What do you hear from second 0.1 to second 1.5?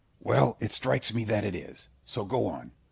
Well, it strikes me that